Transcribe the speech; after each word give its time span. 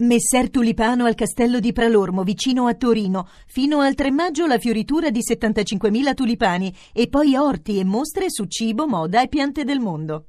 Messer 0.00 0.48
Tulipano 0.48 1.06
al 1.06 1.16
castello 1.16 1.58
di 1.58 1.72
Pralormo, 1.72 2.22
vicino 2.22 2.68
a 2.68 2.74
Torino. 2.74 3.26
Fino 3.48 3.80
al 3.80 3.96
3 3.96 4.12
maggio 4.12 4.46
la 4.46 4.56
fioritura 4.56 5.10
di 5.10 5.18
75.000 5.28 6.14
tulipani 6.14 6.72
e 6.92 7.08
poi 7.08 7.34
orti 7.34 7.80
e 7.80 7.84
mostre 7.84 8.26
su 8.28 8.44
cibo, 8.44 8.86
moda 8.86 9.20
e 9.22 9.26
piante 9.26 9.64
del 9.64 9.80
mondo. 9.80 10.26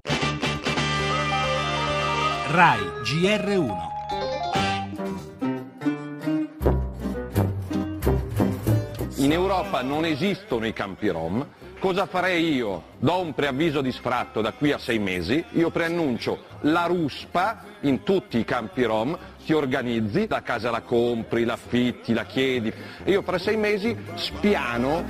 RAI 2.47 2.79
GR1 3.03 3.89
In 9.17 9.31
Europa 9.31 9.83
non 9.83 10.03
esistono 10.05 10.65
i 10.65 10.73
campi 10.73 11.09
rom. 11.09 11.45
Cosa 11.79 12.07
farei 12.07 12.55
io? 12.55 12.83
Do 12.99 13.21
un 13.21 13.33
preavviso 13.33 13.79
di 13.79 13.93
sfratto 13.93 14.41
da 14.41 14.51
qui 14.51 14.73
a 14.73 14.77
sei 14.77 14.99
mesi, 14.99 15.41
io 15.51 15.69
preannuncio 15.69 16.43
la 16.63 16.83
ruspa 16.87 17.63
in 17.81 18.03
tutti 18.03 18.37
i 18.37 18.43
campi 18.43 18.83
rom, 18.83 19.17
ti 19.45 19.53
organizzi, 19.53 20.27
la 20.27 20.41
casa 20.41 20.71
la 20.71 20.81
compri, 20.81 21.45
la 21.45 21.53
affitti, 21.53 22.11
la 22.13 22.25
chiedi. 22.25 22.73
Io 23.05 23.21
per 23.21 23.39
sei 23.39 23.55
mesi 23.55 23.95
spiano. 24.15 25.05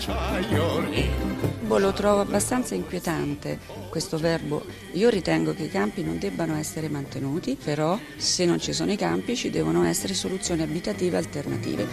Boh, 1.61 1.79
lo 1.79 1.91
trovo 1.91 2.21
abbastanza 2.21 2.75
inquietante 2.75 3.57
questo 3.89 4.19
verbo. 4.19 4.63
Io 4.93 5.09
ritengo 5.09 5.55
che 5.55 5.63
i 5.63 5.69
campi 5.69 6.03
non 6.03 6.19
debbano 6.19 6.55
essere 6.55 6.87
mantenuti, 6.87 7.57
però 7.61 7.97
se 8.15 8.45
non 8.45 8.59
ci 8.59 8.73
sono 8.73 8.91
i 8.91 8.95
campi 8.95 9.35
ci 9.35 9.49
devono 9.49 9.83
essere 9.85 10.13
soluzioni 10.13 10.61
abitative 10.61 11.17
alternative. 11.17 11.87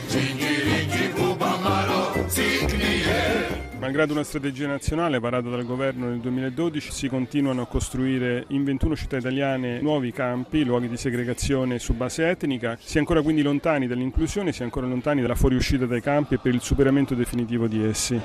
Malgrado 3.78 4.12
una 4.14 4.24
strategia 4.24 4.66
nazionale 4.66 5.18
varata 5.18 5.48
dal 5.48 5.64
governo 5.64 6.08
nel 6.08 6.18
2012, 6.18 6.90
si 6.90 7.08
continuano 7.08 7.62
a 7.62 7.66
costruire 7.66 8.44
in 8.48 8.64
21 8.64 8.96
città 8.96 9.18
italiane 9.18 9.80
nuovi 9.80 10.12
campi, 10.12 10.64
luoghi 10.64 10.88
di 10.88 10.96
segregazione 10.96 11.78
su 11.78 11.92
base 11.94 12.28
etnica. 12.28 12.78
Si 12.80 12.96
è 12.96 13.00
ancora 13.00 13.22
quindi 13.22 13.42
lontani 13.42 13.86
dall'inclusione, 13.86 14.52
si 14.52 14.62
è 14.62 14.64
ancora 14.64 14.86
lontani 14.86 15.20
dalla 15.20 15.34
fuoriuscita 15.34 15.84
dai 15.84 16.00
campi 16.00 16.34
e 16.34 16.38
per 16.38 16.54
il 16.54 16.62
superamento 16.62 17.14
definitivo 17.14 17.68
di 17.68 17.84
essi 17.84 18.20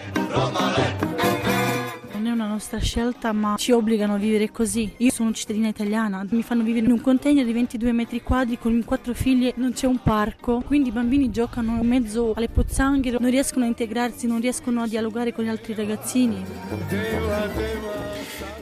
nostra 2.62 2.78
scelta, 2.78 3.32
ma 3.32 3.56
ci 3.58 3.72
obbligano 3.72 4.14
a 4.14 4.18
vivere 4.18 4.52
così. 4.52 4.94
Io 4.98 5.10
sono 5.10 5.34
cittadina 5.34 5.68
italiana, 5.68 6.24
mi 6.30 6.44
fanno 6.44 6.62
vivere 6.62 6.86
in 6.86 6.92
un 6.92 7.02
container 7.02 7.44
di 7.44 7.54
22 7.54 7.92
metri 7.92 8.22
quadri 8.22 8.60
con 8.60 8.84
quattro 8.86 9.16
figlie, 9.16 9.54
non 9.56 9.74
c'è 9.74 9.88
un 9.88 9.98
parco, 9.98 10.62
quindi 10.62 10.90
i 10.90 10.92
bambini 10.92 11.32
giocano 11.32 11.80
in 11.82 11.88
mezzo 11.88 12.34
alle 12.36 12.50
pozzanghere, 12.50 13.18
non 13.20 13.32
riescono 13.32 13.66
a 13.66 13.68
integrarsi, 13.68 14.28
non 14.28 14.40
riescono 14.40 14.84
a 14.84 14.88
dialogare 14.88 15.34
con 15.34 15.44
gli 15.44 15.50
altri 15.50 15.74
ragazzini. 15.74 16.46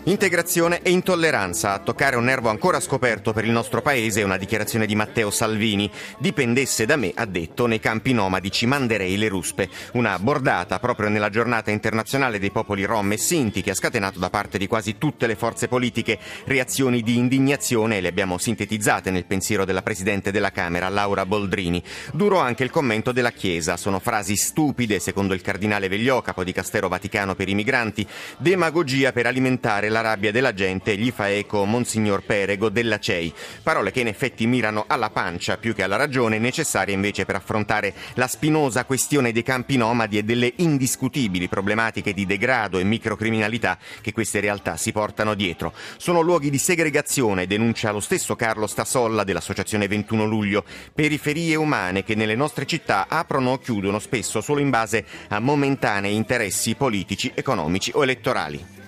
Integrazione 0.04 0.82
e 0.82 0.90
intolleranza. 0.90 1.74
A 1.74 1.80
toccare 1.80 2.16
un 2.16 2.24
nervo 2.24 2.50
ancora 2.50 2.80
scoperto 2.80 3.34
per 3.34 3.44
il 3.46 3.52
nostro 3.52 3.82
paese 3.82 4.24
una 4.24 4.38
dichiarazione 4.38 4.86
di 4.86 4.96
Matteo 4.96 5.30
Salvini. 5.30 5.92
Dipendesse 6.18 6.86
da 6.86 6.96
me, 6.96 7.12
ha 7.14 7.26
detto, 7.26 7.68
nei 7.68 7.80
campi 7.80 8.14
nomadi 8.14 8.50
ci 8.50 8.66
manderei 8.66 9.18
le 9.18 9.28
ruspe. 9.28 9.70
Una 9.94 10.18
bordata 10.18 10.80
proprio 10.80 11.10
nella 11.10 11.30
giornata 11.30 11.70
internazionale 11.70 12.40
dei 12.40 12.50
popoli 12.50 12.86
rom 12.86 13.12
e 13.12 13.18
sinti 13.18 13.62
che 13.62 13.72
ha 13.72 13.76
scatenato 13.90 14.20
da 14.20 14.30
parte 14.30 14.60
di 14.60 14.68
quasi 14.68 14.98
tutte 15.00 15.26
le 15.26 15.36
forze 15.36 15.68
politiche 15.68 16.20
reazioni 16.46 17.02
di 17.02 17.18
indignazione 17.18 17.98
e 17.98 18.02
le 18.02 18.08
abbiamo 18.08 18.38
sintetizzate 18.38 19.10
nel 19.10 19.26
pensiero 19.26 19.66
della 19.66 19.82
Presidente 19.82 20.32
della 20.32 20.52
Camera, 20.52 20.88
Laura 20.90 21.26
Boldrini. 21.26 21.84
Duro 22.14 22.38
anche 22.38 22.64
il 22.64 22.70
commento 22.70 23.12
della 23.12 23.32
Chiesa. 23.32 23.78
Sono 23.78 24.00
frasi 24.00 24.36
stupide, 24.36 25.00
secondo 25.00 25.34
il 25.34 25.42
cardinale 25.42 25.88
Vegliò, 25.88 26.22
capo 26.22 26.44
di 26.44 26.52
Castero 26.52 26.88
Vaticano 26.88 27.34
per 27.34 27.50
i 27.50 27.56
migranti, 27.56 28.08
demagogia 28.38 29.12
per 29.12 29.26
alimentare 29.26 29.90
la 29.90 30.02
rabbia 30.02 30.32
della 30.32 30.54
gente 30.54 30.96
gli 30.96 31.12
fa 31.12 31.30
eco 31.30 31.66
Monsignor 31.66 32.24
Perego 32.24 32.70
della 32.70 33.00
CEI. 33.00 33.34
Parole 33.64 33.92
che 33.92 34.02
in 34.02 34.08
effetti 34.08 34.46
mirano 34.46 34.86
alla 34.88 35.10
pancia 35.10 35.58
più 35.58 35.74
che 35.74 35.82
alla 35.82 35.96
ragione, 35.96 36.38
necessarie 36.38 36.94
invece 36.94 37.26
per 37.26 37.36
affrontare 37.36 37.94
la 38.14 38.28
spinosa 38.28 38.86
questione 38.86 39.32
dei 39.32 39.44
campi 39.44 39.78
nomadi 39.78 40.20
e 40.20 40.24
delle 40.24 40.54
indiscutibili 40.58 41.48
problematiche 41.48 42.14
di 42.14 42.28
degrado 42.28 42.78
e 42.78 42.84
microcriminalità 42.84 43.79
che 44.02 44.12
queste 44.12 44.40
realtà 44.40 44.78
si 44.78 44.92
portano 44.92 45.34
dietro. 45.34 45.74
Sono 45.98 46.22
luoghi 46.22 46.50
di 46.50 46.58
segregazione, 46.58 47.48
denuncia 47.48 47.92
lo 47.92 48.00
stesso 48.00 48.36
Carlo 48.36 48.68
Stasolla 48.68 49.24
dell'Associazione 49.24 49.88
21 49.88 50.26
Luglio, 50.26 50.64
periferie 50.94 51.56
umane 51.56 52.04
che 52.04 52.16
nelle 52.16 52.36
nostre 52.36 52.66
città 52.66 53.08
aprono 53.08 53.52
o 53.52 53.58
chiudono 53.58 54.00
spesso 54.00 54.42
solo 54.42 54.60
in 54.60 54.70
base 54.70 55.06
a 55.30 55.40
momentanei 55.40 56.16
interessi 56.16 56.76
politici, 56.76 57.32
economici 57.34 57.92
o 57.94 58.04
elettorali. 58.04 58.79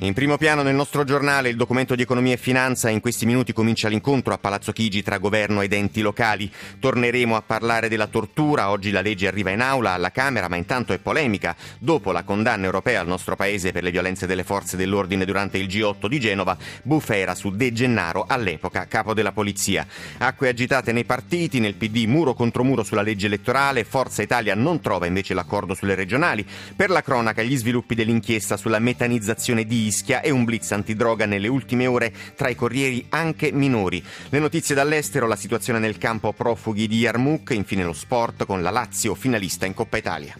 In 0.00 0.12
primo 0.12 0.36
piano 0.36 0.62
nel 0.62 0.74
nostro 0.74 1.04
giornale 1.04 1.48
il 1.48 1.56
documento 1.56 1.94
di 1.94 2.02
economia 2.02 2.34
e 2.34 2.36
finanza 2.36 2.90
in 2.90 3.00
questi 3.00 3.26
minuti 3.26 3.52
comincia 3.52 3.88
l'incontro 3.88 4.34
a 4.34 4.38
Palazzo 4.38 4.72
Chigi 4.72 5.04
tra 5.04 5.18
governo 5.18 5.62
ed 5.62 5.72
enti 5.72 6.02
locali. 6.02 6.50
Torneremo 6.80 7.36
a 7.36 7.42
parlare 7.42 7.88
della 7.88 8.08
tortura, 8.08 8.70
oggi 8.70 8.90
la 8.90 9.00
legge 9.00 9.28
arriva 9.28 9.50
in 9.50 9.60
aula 9.60 9.92
alla 9.92 10.10
Camera 10.10 10.48
ma 10.48 10.56
intanto 10.56 10.92
è 10.92 10.98
polemica. 10.98 11.56
Dopo 11.78 12.10
la 12.10 12.24
condanna 12.24 12.64
europea 12.64 13.00
al 13.00 13.06
nostro 13.06 13.36
paese 13.36 13.70
per 13.70 13.84
le 13.84 13.92
violenze 13.92 14.26
delle 14.26 14.42
forze 14.42 14.76
dell'ordine 14.76 15.24
durante 15.24 15.58
il 15.58 15.68
G8 15.68 16.06
di 16.08 16.18
Genova, 16.18 16.56
bufera 16.82 17.34
su 17.36 17.50
De 17.50 17.72
Gennaro, 17.72 18.26
all'epoca 18.28 18.86
capo 18.88 19.14
della 19.14 19.32
polizia. 19.32 19.86
Acque 20.18 20.48
agitate 20.48 20.92
nei 20.92 21.04
partiti, 21.04 21.60
nel 21.60 21.76
PD 21.76 22.04
muro 22.06 22.34
contro 22.34 22.64
muro 22.64 22.82
sulla 22.82 23.00
legge 23.00 23.26
elettorale, 23.26 23.84
Forza 23.84 24.22
Italia 24.22 24.56
non 24.56 24.80
trova 24.80 25.06
invece 25.06 25.34
l'accordo 25.34 25.72
sulle 25.72 25.94
regionali. 25.94 26.44
Per 26.74 26.90
la 26.90 27.00
cronaca 27.00 27.42
gli 27.42 27.56
sviluppi 27.56 27.94
dell'inchiesta 27.94 28.56
sulla 28.56 28.80
metanizzazione 28.80 29.64
di 29.64 29.82
Ischia 29.94 30.22
e 30.22 30.30
un 30.32 30.42
blitz 30.42 30.72
antidroga 30.72 31.24
nelle 31.24 31.46
ultime 31.46 31.86
ore 31.86 32.12
tra 32.34 32.48
i 32.48 32.56
corrieri 32.56 33.06
anche 33.10 33.52
minori. 33.52 34.04
Le 34.30 34.40
notizie 34.40 34.74
dall'estero, 34.74 35.28
la 35.28 35.36
situazione 35.36 35.78
nel 35.78 35.98
campo 35.98 36.32
profughi 36.32 36.88
di 36.88 36.98
Yarmouk, 36.98 37.50
infine 37.50 37.84
lo 37.84 37.92
sport 37.92 38.44
con 38.44 38.60
la 38.60 38.70
Lazio 38.70 39.14
finalista 39.14 39.66
in 39.66 39.74
Coppa 39.74 39.96
Italia. 39.96 40.34